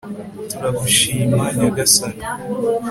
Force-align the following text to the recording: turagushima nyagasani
turagushima 0.49 1.43
nyagasani 1.57 2.17